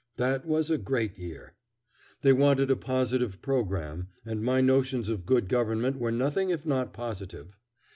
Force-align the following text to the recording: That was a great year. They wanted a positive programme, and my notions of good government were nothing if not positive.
That 0.17 0.47
was 0.47 0.71
a 0.71 0.79
great 0.79 1.19
year. 1.19 1.53
They 2.23 2.33
wanted 2.33 2.71
a 2.71 2.75
positive 2.75 3.39
programme, 3.39 4.07
and 4.25 4.41
my 4.41 4.59
notions 4.59 5.09
of 5.09 5.27
good 5.27 5.47
government 5.47 5.99
were 5.99 6.11
nothing 6.11 6.49
if 6.49 6.65
not 6.65 6.91
positive. 6.91 7.55